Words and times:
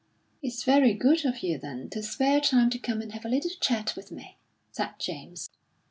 "It's 0.41 0.63
very 0.63 0.95
good 0.95 1.25
of 1.25 1.43
you, 1.43 1.59
then, 1.59 1.87
to 1.91 2.01
spare 2.01 2.41
time 2.41 2.71
to 2.71 2.79
come 2.79 3.03
and 3.03 3.11
have 3.11 3.23
a 3.23 3.29
little 3.29 3.51
chat 3.59 3.95
with 3.95 4.11
me," 4.11 4.37
said 4.71 4.93
James. 4.97 5.51